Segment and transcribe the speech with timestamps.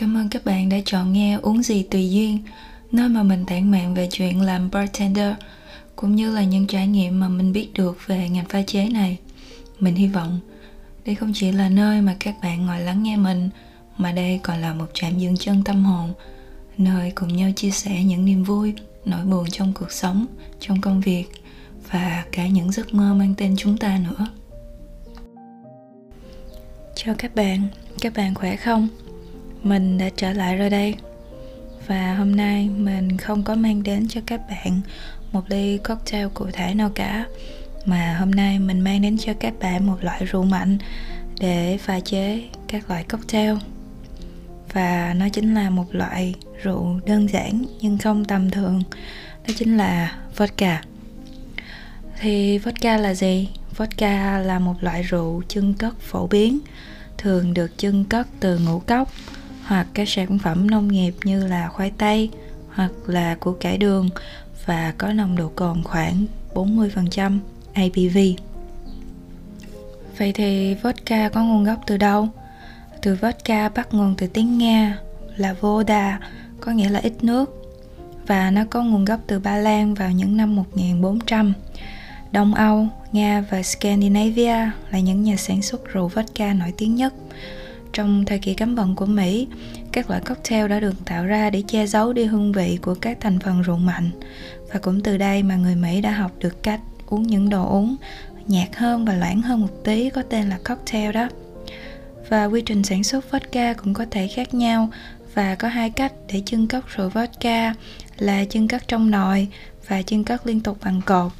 [0.00, 2.38] Cảm ơn các bạn đã chọn nghe Uống gì tùy duyên,
[2.92, 5.34] nơi mà mình tản mạn về chuyện làm bartender,
[5.96, 9.18] cũng như là những trải nghiệm mà mình biết được về ngành pha chế này.
[9.80, 10.40] Mình hy vọng
[11.04, 13.50] đây không chỉ là nơi mà các bạn ngồi lắng nghe mình,
[13.96, 16.12] mà đây còn là một trạm dừng chân tâm hồn,
[16.78, 18.74] nơi cùng nhau chia sẻ những niềm vui,
[19.04, 20.26] nỗi buồn trong cuộc sống,
[20.60, 21.24] trong công việc
[21.90, 24.26] và cả những giấc mơ mang tên chúng ta nữa.
[26.94, 27.68] Chào các bạn,
[28.00, 28.88] các bạn khỏe không?
[29.62, 30.94] Mình đã trở lại rồi đây.
[31.86, 34.80] Và hôm nay mình không có mang đến cho các bạn
[35.32, 37.24] một ly cocktail cụ thể nào cả,
[37.84, 40.78] mà hôm nay mình mang đến cho các bạn một loại rượu mạnh
[41.40, 43.54] để pha chế các loại cocktail.
[44.72, 48.82] Và nó chính là một loại rượu đơn giản nhưng không tầm thường,
[49.48, 50.82] đó chính là vodka.
[52.20, 53.48] Thì vodka là gì?
[53.76, 56.58] Vodka là một loại rượu chân cất phổ biến,
[57.18, 59.12] thường được chân cất từ ngũ cốc
[59.70, 62.30] hoặc các sản phẩm nông nghiệp như là khoai tây
[62.74, 64.08] hoặc là củ cải đường
[64.66, 67.38] và có nồng độ cồn khoảng 40%
[67.74, 68.18] ABV.
[70.18, 72.28] Vậy thì vodka có nguồn gốc từ đâu?
[73.02, 74.98] Từ vodka bắt nguồn từ tiếng Nga
[75.36, 76.20] là voda,
[76.60, 77.72] có nghĩa là ít nước
[78.26, 81.52] và nó có nguồn gốc từ Ba Lan vào những năm 1400.
[82.32, 87.14] Đông Âu, Nga và Scandinavia là những nhà sản xuất rượu vodka nổi tiếng nhất
[87.92, 89.48] trong thời kỳ cấm vận của Mỹ,
[89.92, 93.18] các loại cocktail đã được tạo ra để che giấu đi hương vị của các
[93.20, 94.10] thành phần rượu mạnh.
[94.72, 97.96] Và cũng từ đây mà người Mỹ đã học được cách uống những đồ uống
[98.46, 101.28] nhạt hơn và loãng hơn một tí có tên là cocktail đó.
[102.28, 104.90] Và quy trình sản xuất vodka cũng có thể khác nhau
[105.34, 107.74] và có hai cách để chưng cất rượu vodka
[108.18, 109.48] là chưng cất trong nồi
[109.88, 111.32] và chưng cất liên tục bằng cột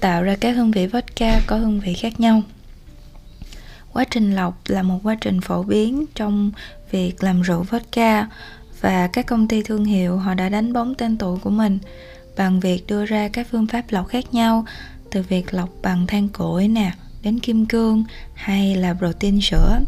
[0.00, 2.42] tạo ra các hương vị vodka có hương vị khác nhau
[3.96, 6.50] quá trình lọc là một quá trình phổ biến trong
[6.90, 8.28] việc làm rượu vodka
[8.80, 11.78] và các công ty thương hiệu họ đã đánh bóng tên tuổi của mình
[12.36, 14.64] bằng việc đưa ra các phương pháp lọc khác nhau,
[15.10, 18.04] từ việc lọc bằng than củi nè, đến kim cương
[18.34, 19.78] hay là protein sữa.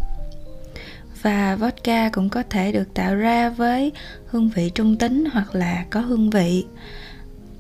[1.23, 3.93] Và vodka cũng có thể được tạo ra với
[4.27, 6.65] hương vị trung tính hoặc là có hương vị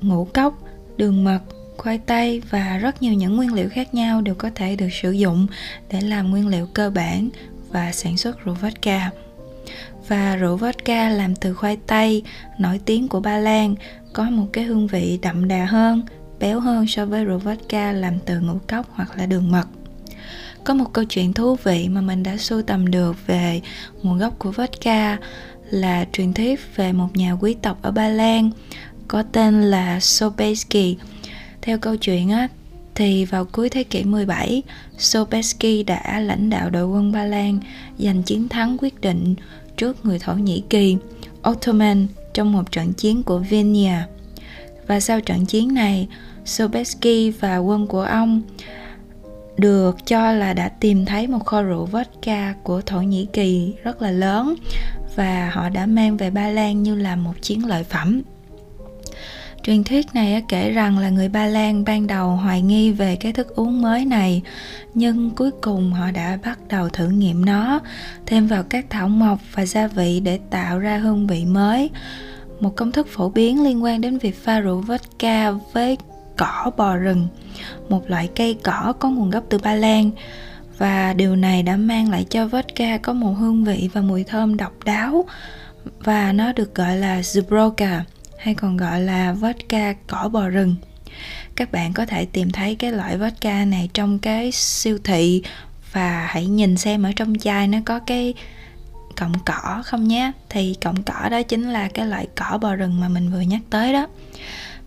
[0.00, 0.62] ngũ cốc,
[0.96, 1.40] đường mật
[1.78, 5.10] khoai tây và rất nhiều những nguyên liệu khác nhau đều có thể được sử
[5.10, 5.46] dụng
[5.90, 7.28] để làm nguyên liệu cơ bản
[7.70, 9.10] và sản xuất rượu vodka.
[10.08, 12.22] Và rượu vodka làm từ khoai tây
[12.58, 13.74] nổi tiếng của Ba Lan
[14.12, 16.02] có một cái hương vị đậm đà hơn,
[16.38, 19.64] béo hơn so với rượu vodka làm từ ngũ cốc hoặc là đường mật.
[20.64, 23.60] Có một câu chuyện thú vị mà mình đã sưu tầm được về
[24.02, 25.18] nguồn gốc của vodka
[25.70, 28.50] là truyền thuyết về một nhà quý tộc ở Ba Lan
[29.08, 30.96] có tên là Sobieski
[31.68, 32.48] theo câu chuyện á,
[32.94, 34.62] thì vào cuối thế kỷ 17,
[34.98, 37.58] Sobieski đã lãnh đạo đội quân Ba Lan
[37.98, 39.34] giành chiến thắng quyết định
[39.76, 40.96] trước người Thổ Nhĩ Kỳ,
[41.48, 44.06] Ottoman trong một trận chiến của Vienna.
[44.86, 46.08] Và sau trận chiến này,
[46.44, 48.42] Sobieski và quân của ông
[49.56, 54.02] được cho là đã tìm thấy một kho rượu vodka của Thổ Nhĩ Kỳ rất
[54.02, 54.54] là lớn
[55.16, 58.22] và họ đã mang về Ba Lan như là một chiến lợi phẩm
[59.62, 63.32] Truyền thuyết này kể rằng là người Ba Lan ban đầu hoài nghi về cái
[63.32, 64.42] thức uống mới này,
[64.94, 67.80] nhưng cuối cùng họ đã bắt đầu thử nghiệm nó,
[68.26, 71.90] thêm vào các thảo mộc và gia vị để tạo ra hương vị mới.
[72.60, 75.98] Một công thức phổ biến liên quan đến việc pha rượu vodka với
[76.36, 77.28] cỏ bò rừng,
[77.88, 80.10] một loại cây cỏ có nguồn gốc từ Ba Lan
[80.78, 84.56] và điều này đã mang lại cho vodka có một hương vị và mùi thơm
[84.56, 85.24] độc đáo
[86.04, 88.00] và nó được gọi là Zubroka
[88.38, 90.74] hay còn gọi là vodka cỏ bò rừng.
[91.54, 95.42] Các bạn có thể tìm thấy cái loại vodka này trong cái siêu thị
[95.92, 98.34] và hãy nhìn xem ở trong chai nó có cái
[99.16, 100.32] cọng cỏ không nhé.
[100.48, 103.60] Thì cọng cỏ đó chính là cái loại cỏ bò rừng mà mình vừa nhắc
[103.70, 104.06] tới đó.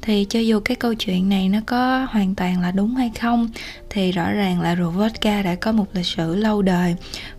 [0.01, 3.50] Thì cho dù cái câu chuyện này nó có hoàn toàn là đúng hay không,
[3.89, 6.95] thì rõ ràng là rượu vodka đã có một lịch sử lâu đời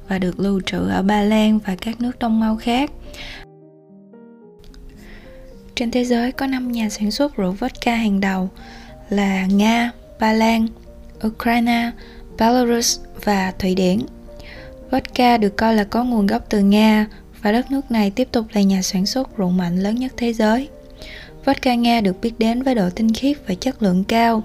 [0.08, 2.90] và được lưu trữ ở Ba Lan và các nước Đông Âu khác
[5.74, 8.51] trên thế giới có 5 nhà sản xuất rượu vodka hàng đầu
[9.10, 9.91] là Nga,
[10.21, 10.66] Ba Lan,
[11.27, 11.91] Ukraine,
[12.39, 13.98] Belarus và Thụy Điển.
[14.91, 17.07] Vodka được coi là có nguồn gốc từ Nga
[17.42, 20.33] và đất nước này tiếp tục là nhà sản xuất rượu mạnh lớn nhất thế
[20.33, 20.69] giới.
[21.45, 24.42] Vodka Nga được biết đến với độ tinh khiết và chất lượng cao.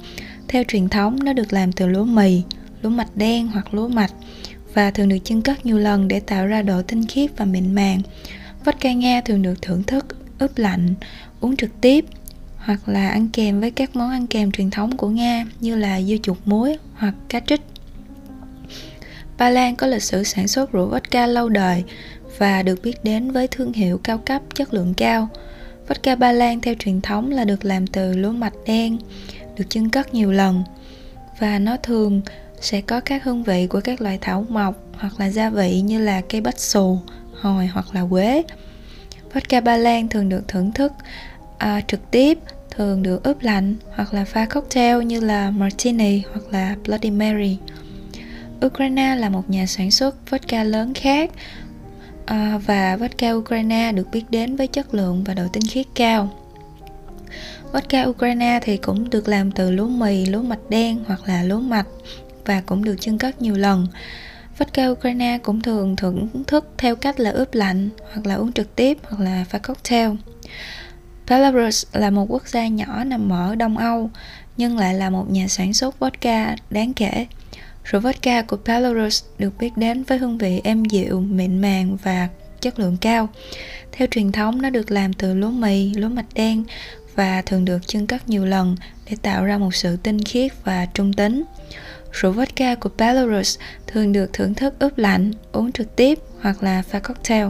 [0.47, 2.41] Theo truyền thống, nó được làm từ lúa mì,
[2.81, 4.12] lúa mạch đen hoặc lúa mạch
[4.73, 7.75] và thường được chưng cất nhiều lần để tạo ra độ tinh khiết và mịn
[7.75, 8.01] màng.
[8.65, 10.06] Vodka Nga thường được thưởng thức
[10.39, 10.93] ướp lạnh,
[11.39, 12.05] uống trực tiếp
[12.57, 16.01] hoặc là ăn kèm với các món ăn kèm truyền thống của Nga như là
[16.01, 17.61] dưa chuột muối hoặc cá trích.
[19.37, 21.83] Ba Lan có lịch sử sản xuất rượu vodka lâu đời
[22.37, 25.29] và được biết đến với thương hiệu cao cấp chất lượng cao.
[25.87, 28.97] Vodka Ba Lan theo truyền thống là được làm từ lúa mạch đen,
[29.57, 30.63] được chưng cất nhiều lần
[31.39, 32.21] và nó thường
[32.61, 35.99] sẽ có các hương vị của các loại thảo mộc hoặc là gia vị như
[35.99, 36.99] là cây bách xù,
[37.41, 38.43] hồi hoặc là quế.
[39.37, 40.93] Vodka Ba Lan thường được thưởng thức
[41.57, 42.39] à, trực tiếp,
[42.69, 47.57] thường được ướp lạnh hoặc là pha cocktail như là martini hoặc là Bloody Mary.
[48.65, 51.31] Ukraine là một nhà sản xuất vodka lớn khác
[52.25, 56.29] à, và vodka Ukraine được biết đến với chất lượng và độ tinh khiết cao.
[57.73, 61.59] Vodka Ukraine thì cũng được làm từ lúa mì, lúa mạch đen hoặc là lúa
[61.59, 61.87] mạch
[62.45, 63.87] và cũng được chưng cất nhiều lần.
[64.57, 68.75] Vodka Ukraine cũng thường thưởng thức theo cách là ướp lạnh hoặc là uống trực
[68.75, 70.09] tiếp hoặc là pha cocktail.
[71.30, 74.09] Belarus là một quốc gia nhỏ nằm ở Đông Âu
[74.57, 77.25] nhưng lại là một nhà sản xuất vodka đáng kể.
[77.83, 82.27] Rượu vodka của Belarus được biết đến với hương vị êm dịu, mịn màng và
[82.62, 83.30] chất lượng cao.
[83.92, 86.63] Theo truyền thống, nó được làm từ lúa mì, lúa mạch đen
[87.15, 88.75] và thường được chưng cất nhiều lần
[89.09, 91.44] để tạo ra một sự tinh khiết và trung tính.
[92.21, 96.81] Rượu vodka của Belarus thường được thưởng thức ướp lạnh, uống trực tiếp hoặc là
[96.81, 97.47] pha cocktail.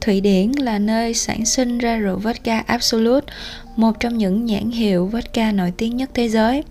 [0.00, 3.24] Thụy Điển là nơi sản sinh ra rượu vodka Absolut,
[3.76, 6.64] một trong những nhãn hiệu vodka nổi tiếng nhất thế giới.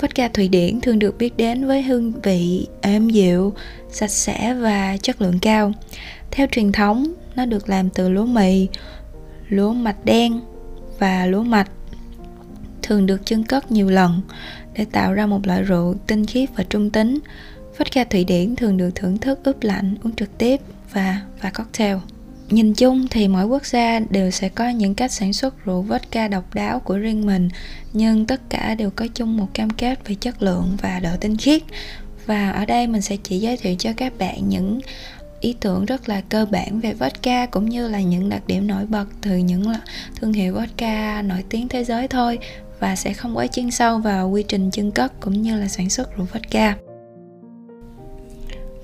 [0.00, 3.54] Vodka Thụy Điển thường được biết đến với hương vị êm dịu,
[3.90, 5.72] sạch sẽ và chất lượng cao.
[6.30, 8.68] Theo truyền thống, nó được làm từ lúa mì,
[9.48, 10.40] lúa mạch đen
[10.98, 11.70] và lúa mạch
[12.90, 14.20] thường được chưng cất nhiều lần
[14.80, 17.18] để tạo ra một loại rượu tinh khiết và trung tính.
[17.78, 20.60] Vodka Thụy Điển thường được thưởng thức ướp lạnh, uống trực tiếp
[20.92, 21.96] và và cocktail.
[22.50, 26.28] Nhìn chung thì mỗi quốc gia đều sẽ có những cách sản xuất rượu vodka
[26.28, 27.48] độc đáo của riêng mình,
[27.92, 31.36] nhưng tất cả đều có chung một cam kết về chất lượng và độ tinh
[31.36, 31.62] khiết.
[32.26, 34.80] Và ở đây mình sẽ chỉ giới thiệu cho các bạn những
[35.40, 38.86] ý tưởng rất là cơ bản về vodka cũng như là những đặc điểm nổi
[38.86, 39.72] bật từ những
[40.16, 42.38] thương hiệu vodka nổi tiếng thế giới thôi
[42.80, 45.90] và sẽ không quá chuyên sâu vào quy trình chân cất cũng như là sản
[45.90, 46.76] xuất rượu vodka.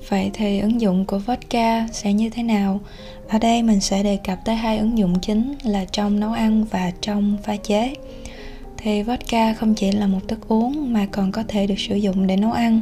[0.08, 2.80] Vậy thì ứng dụng của vodka sẽ như thế nào?
[3.28, 6.64] Ở đây mình sẽ đề cập tới hai ứng dụng chính là trong nấu ăn
[6.64, 7.94] và trong pha chế.
[8.76, 12.26] Thì vodka không chỉ là một thức uống mà còn có thể được sử dụng
[12.26, 12.80] để nấu ăn.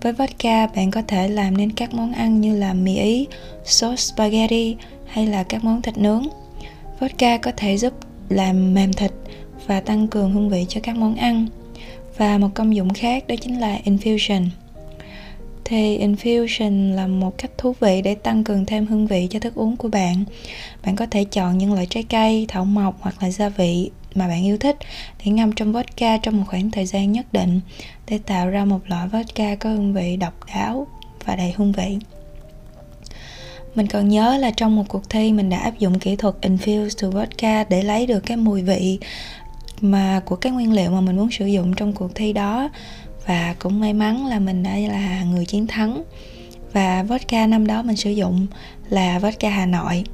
[0.00, 3.26] Với vodka, bạn có thể làm nên các món ăn như là mì ý,
[3.64, 4.76] sốt spaghetti
[5.06, 6.26] hay là các món thịt nướng.
[7.00, 7.92] Vodka có thể giúp
[8.28, 9.12] làm mềm thịt
[9.66, 11.46] và tăng cường hương vị cho các món ăn.
[12.16, 14.46] Và một công dụng khác đó chính là infusion.
[15.64, 19.54] Thì infusion là một cách thú vị để tăng cường thêm hương vị cho thức
[19.54, 20.24] uống của bạn.
[20.84, 24.28] Bạn có thể chọn những loại trái cây, thảo mộc hoặc là gia vị mà
[24.28, 24.76] bạn yêu thích
[25.24, 27.60] để ngâm trong vodka trong một khoảng thời gian nhất định
[28.08, 30.86] để tạo ra một loại vodka có hương vị độc đáo
[31.24, 31.98] và đầy hương vị.
[33.74, 36.88] Mình còn nhớ là trong một cuộc thi mình đã áp dụng kỹ thuật infuse
[36.98, 38.98] từ vodka để lấy được cái mùi vị
[39.82, 42.70] mà của các nguyên liệu mà mình muốn sử dụng trong cuộc thi đó.
[43.26, 46.02] Và cũng may mắn là mình đã là người chiến thắng.
[46.72, 48.46] Và vodka năm đó mình sử dụng
[48.88, 50.04] là vodka Hà Nội.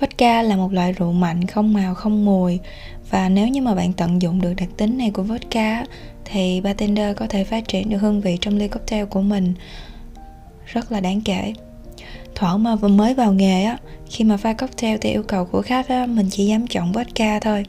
[0.00, 2.58] Vodka là một loại rượu mạnh, không màu, không mùi.
[3.10, 5.84] Và nếu như mà bạn tận dụng được đặc tính này của vodka,
[6.24, 9.54] thì bartender có thể phát triển được hương vị trong ly cocktail của mình.
[10.66, 11.54] Rất là đáng kể.
[12.34, 13.78] Thoảng mà vừa mới vào nghề á,
[14.10, 17.40] khi mà pha cocktail theo yêu cầu của khách á, mình chỉ dám chọn vodka
[17.40, 17.64] thôi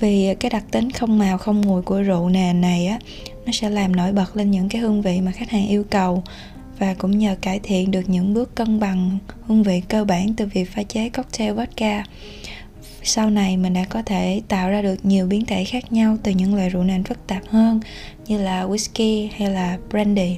[0.00, 2.98] vì cái đặc tính không màu, không mùi của rượu nè này á,
[3.46, 6.22] nó sẽ làm nổi bật lên những cái hương vị mà khách hàng yêu cầu
[6.78, 10.46] và cũng nhờ cải thiện được những bước cân bằng hương vị cơ bản từ
[10.46, 12.04] việc pha chế cocktail vodka.
[13.02, 16.32] Sau này mình đã có thể tạo ra được nhiều biến thể khác nhau từ
[16.32, 17.80] những loại rượu nền phức tạp hơn
[18.26, 20.36] như là whisky hay là brandy.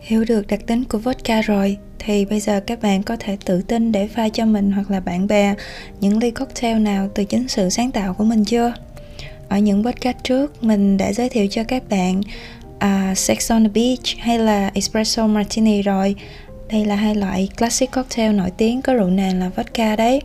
[0.00, 3.62] Hiểu được đặc tính của vodka rồi, thì bây giờ các bạn có thể tự
[3.62, 5.54] tin để pha cho mình hoặc là bạn bè
[6.00, 8.72] những ly cocktail nào từ chính sự sáng tạo của mình chưa?
[9.48, 12.20] Ở những podcast trước mình đã giới thiệu cho các bạn
[12.76, 16.14] uh, Sex on the Beach hay là Espresso Martini rồi
[16.70, 20.20] đây là hai loại classic cocktail nổi tiếng có rượu nền là vodka đấy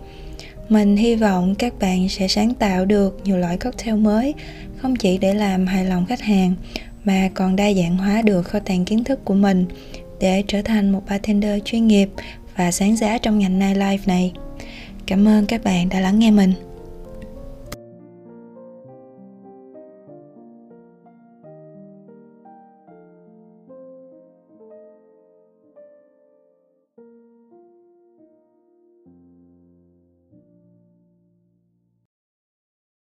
[0.69, 4.33] mình hy vọng các bạn sẽ sáng tạo được nhiều loại cocktail mới
[4.77, 6.55] không chỉ để làm hài lòng khách hàng
[7.05, 9.65] mà còn đa dạng hóa được kho tàng kiến thức của mình
[10.19, 12.09] để trở thành một bartender chuyên nghiệp
[12.55, 14.31] và sáng giá trong ngành nightlife này.
[15.05, 16.53] Cảm ơn các bạn đã lắng nghe mình.